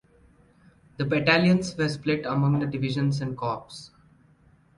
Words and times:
The 0.97 1.05
battalions 1.05 1.75
were 1.77 1.87
split 1.87 2.25
among 2.25 2.57
the 2.57 2.65
divisions 2.65 3.21
and 3.21 3.37
corps. 3.37 3.91